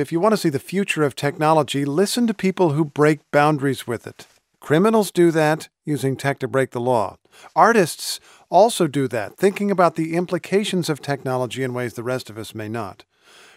[0.00, 3.86] if you want to see the future of technology, listen to people who break boundaries
[3.86, 4.26] with it.
[4.60, 7.16] Criminals do that, using tech to break the law.
[7.54, 12.38] Artists also do that, thinking about the implications of technology in ways the rest of
[12.38, 13.04] us may not.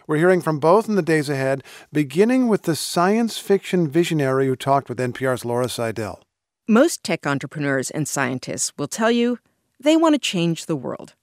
[0.07, 4.55] We're hearing from both in the days ahead, beginning with the science fiction visionary who
[4.55, 6.21] talked with NPR's Laura Sydell.
[6.68, 9.39] Most tech entrepreneurs and scientists will tell you
[9.80, 11.14] they want to change the world.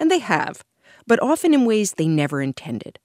[0.00, 0.64] And they have,
[1.06, 2.98] but often in ways they never intended.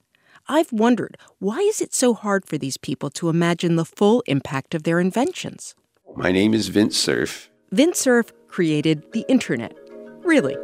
[0.50, 4.74] I've wondered why is it so hard for these people to imagine the full impact
[4.74, 5.74] of their inventions?
[6.16, 7.50] My name is Vint Cerf.
[7.70, 9.76] Vint Cerf created the internet.
[10.24, 10.56] Really.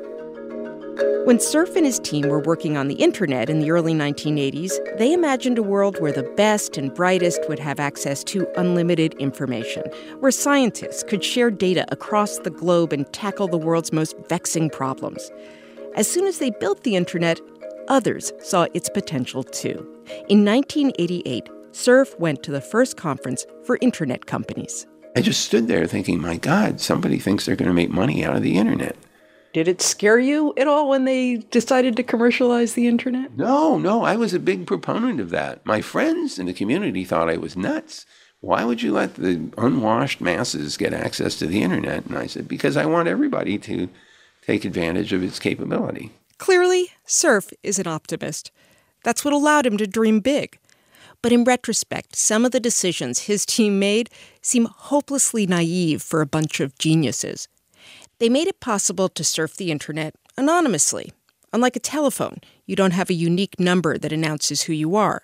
[1.27, 5.13] When Cerf and his team were working on the internet in the early 1980s, they
[5.13, 9.83] imagined a world where the best and brightest would have access to unlimited information,
[10.21, 15.31] where scientists could share data across the globe and tackle the world's most vexing problems.
[15.95, 17.39] As soon as they built the internet,
[17.89, 19.87] others saw its potential too.
[20.29, 24.87] In 1988, Cerf went to the first conference for internet companies.
[25.17, 28.37] I just stood there thinking, my God, somebody thinks they're going to make money out
[28.37, 28.97] of the internet.
[29.53, 33.37] Did it scare you at all when they decided to commercialize the internet?
[33.37, 35.65] No, no, I was a big proponent of that.
[35.65, 38.05] My friends in the community thought I was nuts.
[38.41, 42.07] Why would you let the unwashed masses get access to the internet?
[42.07, 43.89] And I said, because I want everybody to
[44.45, 46.11] take advantage of its capability.
[46.39, 48.51] Clearly, Cerf is an optimist.
[49.05, 50.59] That's what allowed him to dream big.
[51.23, 54.11] But in retrospect, some of the decisions his team made
[54.43, 57.49] seem hopelessly naive for a bunch of geniuses.
[58.19, 61.13] They made it possible to surf the internet anonymously.
[61.53, 65.23] Unlike a telephone, you don't have a unique number that announces who you are.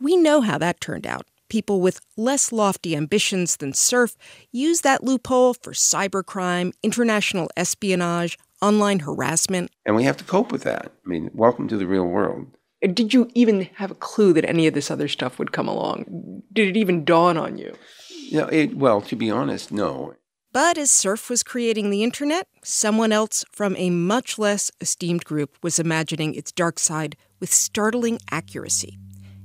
[0.00, 1.26] We know how that turned out.
[1.48, 4.16] People with less lofty ambitions than Cerf
[4.50, 9.70] use that loophole for cybercrime, international espionage, online harassment.
[9.84, 10.92] And we have to cope with that.
[11.04, 12.46] I mean, welcome to the real world.
[12.80, 16.42] Did you even have a clue that any of this other stuff would come along?
[16.52, 17.74] Did it even dawn on you?
[18.10, 20.14] You know, it, well, to be honest, no.
[20.52, 25.56] But as Cerf was creating the internet, someone else from a much less esteemed group
[25.62, 28.98] was imagining its dark side with startling accuracy.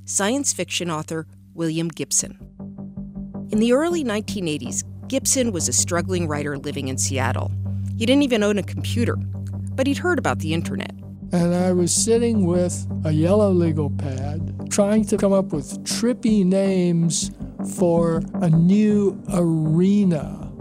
[0.06, 2.40] Science fiction author William Gibson.
[3.52, 7.52] In the early 1980s, Gibson was a struggling writer living in Seattle.
[8.02, 10.90] He didn't even own a computer, but he'd heard about the internet.
[11.32, 16.44] And I was sitting with a yellow legal pad trying to come up with trippy
[16.44, 17.30] names
[17.76, 20.52] for a new arena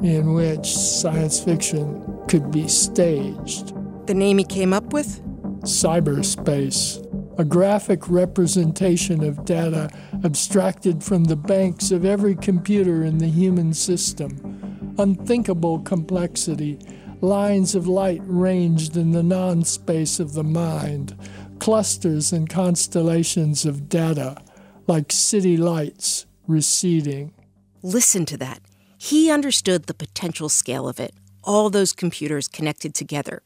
[0.00, 3.74] in which science fiction could be staged.
[4.06, 5.20] The name he came up with?
[5.62, 7.02] Cyberspace,
[7.36, 9.90] a graphic representation of data
[10.22, 14.56] abstracted from the banks of every computer in the human system.
[14.98, 16.78] Unthinkable complexity,
[17.20, 21.14] lines of light ranged in the non space of the mind,
[21.58, 24.42] clusters and constellations of data,
[24.86, 27.34] like city lights receding.
[27.82, 28.60] Listen to that.
[28.96, 31.14] He understood the potential scale of it,
[31.44, 33.42] all those computers connected together.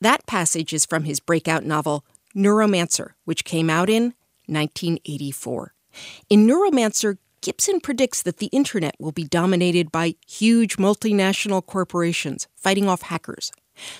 [0.00, 2.04] That passage is from his breakout novel,
[2.34, 4.14] Neuromancer, which came out in
[4.46, 5.74] 1984.
[6.28, 12.88] In Neuromancer, Gibson predicts that the internet will be dominated by huge multinational corporations fighting
[12.88, 13.52] off hackers.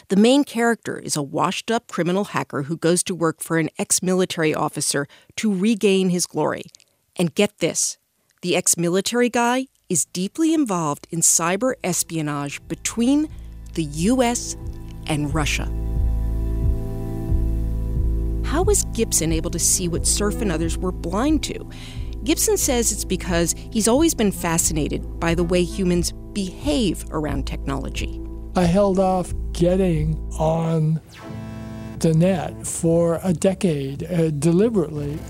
[0.08, 3.70] The main character is a washed up criminal hacker who goes to work for an
[3.78, 6.64] ex military officer to regain his glory.
[7.14, 7.98] And get this
[8.42, 13.28] the ex military guy is deeply involved in cyber espionage between
[13.74, 14.56] the US
[15.06, 15.70] and Russia.
[18.46, 21.70] How was Gibson able to see what Cerf and others were blind to?
[22.26, 28.20] Gibson says it's because he's always been fascinated by the way humans behave around technology.
[28.56, 31.00] I held off getting on
[32.00, 35.20] the net for a decade uh, deliberately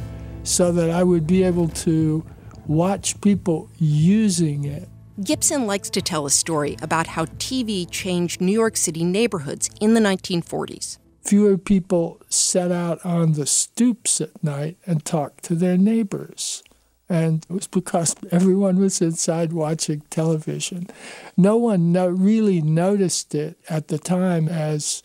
[0.42, 2.24] so that I would be able to
[2.66, 4.88] watch people using it.
[5.22, 9.92] Gibson likes to tell a story about how TV changed New York City neighborhoods in
[9.92, 10.96] the 1940s.
[11.20, 16.62] Fewer people sat out on the stoops at night and talked to their neighbors.
[17.08, 20.88] And it was because everyone was inside watching television.
[21.36, 25.02] No one no, really noticed it at the time as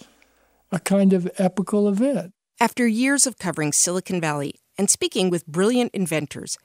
[0.71, 2.33] a kind of epical event.
[2.59, 6.57] After years of covering Silicon Valley and speaking with brilliant inventors,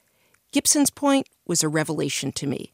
[0.52, 2.72] Gibson's point was a revelation to me.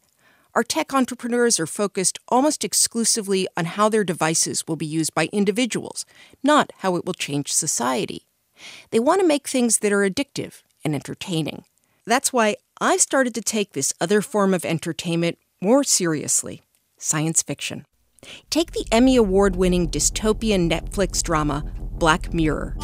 [0.55, 5.25] Our tech entrepreneurs are focused almost exclusively on how their devices will be used by
[5.33, 6.05] individuals,
[6.43, 8.27] not how it will change society.
[8.91, 11.65] They want to make things that are addictive and entertaining.
[12.05, 16.61] That's why I've started to take this other form of entertainment more seriously
[16.97, 17.85] science fiction.
[18.49, 22.77] Take the Emmy Award winning dystopian Netflix drama Black Mirror.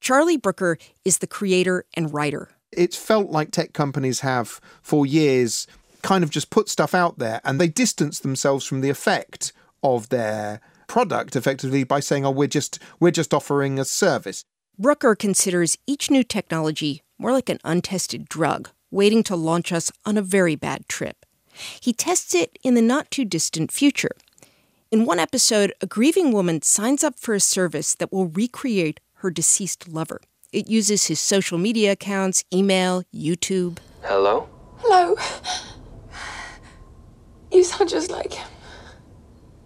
[0.00, 2.48] Charlie Brooker is the creator and writer.
[2.72, 5.66] It's felt like tech companies have, for years,
[6.02, 10.08] kind of just put stuff out there and they distance themselves from the effect of
[10.08, 14.44] their product effectively by saying, oh, we're just, we're just offering a service.
[14.76, 20.16] Brooker considers each new technology more like an untested drug, waiting to launch us on
[20.16, 21.26] a very bad trip.
[21.80, 24.12] He tests it in the not too distant future.
[24.90, 29.30] In one episode, a grieving woman signs up for a service that will recreate her
[29.30, 30.20] deceased lover.
[30.52, 33.78] It uses his social media accounts, email, YouTube.
[34.02, 34.48] Hello?
[34.78, 35.16] Hello.
[37.50, 38.48] You sound just like him.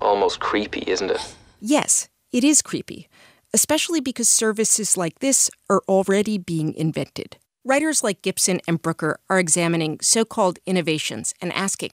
[0.02, 1.34] Almost creepy, isn't it?
[1.60, 3.08] Yes, it is creepy,
[3.54, 7.36] especially because services like this are already being invented.
[7.64, 11.92] Writers like Gibson and Brooker are examining so called innovations and asking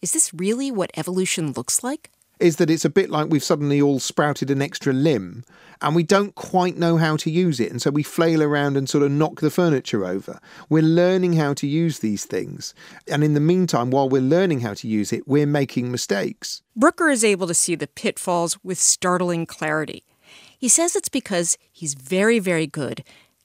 [0.00, 2.10] is this really what evolution looks like?
[2.40, 5.44] Is that it's a bit like we've suddenly all sprouted an extra limb
[5.82, 7.70] and we don't quite know how to use it.
[7.70, 10.40] And so we flail around and sort of knock the furniture over.
[10.68, 12.74] We're learning how to use these things.
[13.08, 16.62] And in the meantime, while we're learning how to use it, we're making mistakes.
[16.76, 20.04] Brooker is able to see the pitfalls with startling clarity.
[20.58, 23.02] He says it's because he's very, very good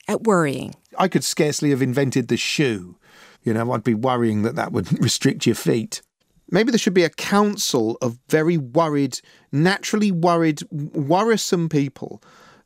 [0.07, 0.75] at worrying.
[0.97, 2.97] I could scarcely have invented the shoe.
[3.43, 6.01] You know, I'd be worrying that that would restrict your feet.
[6.49, 9.19] Maybe there should be a council of very worried,
[9.51, 12.21] naturally worried, worrisome people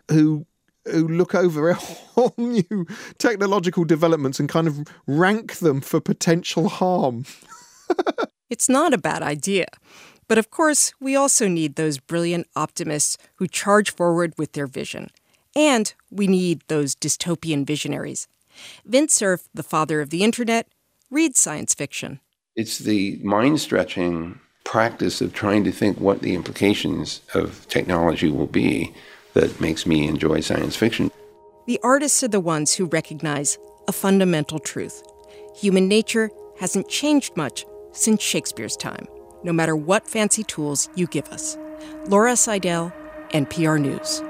[0.09, 0.45] who
[0.91, 1.77] who look over
[2.15, 2.85] all new
[3.17, 7.25] technological developments and kind of rank them for potential harm.
[8.49, 9.67] it's not a bad idea.
[10.27, 15.09] But of course, we also need those brilliant optimists who charge forward with their vision.
[15.55, 18.27] And we need those dystopian visionaries.
[18.85, 20.67] Vint Cerf, the father of the internet,
[21.09, 22.19] reads science fiction.
[22.59, 28.47] It's the mind stretching practice of trying to think what the implications of technology will
[28.47, 28.93] be
[29.33, 31.09] that makes me enjoy science fiction.
[31.67, 33.57] The artists are the ones who recognize
[33.87, 35.01] a fundamental truth
[35.55, 39.07] human nature hasn't changed much since Shakespeare's time,
[39.45, 41.57] no matter what fancy tools you give us.
[42.07, 42.91] Laura Sydell,
[43.29, 44.21] NPR News.